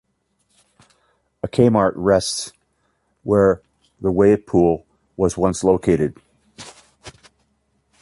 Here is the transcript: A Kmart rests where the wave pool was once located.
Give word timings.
A 1.43 1.47
Kmart 1.47 1.91
rests 1.95 2.53
where 3.21 3.61
the 4.01 4.11
wave 4.11 4.47
pool 4.47 4.83
was 5.15 5.37
once 5.37 5.63
located. 5.63 6.17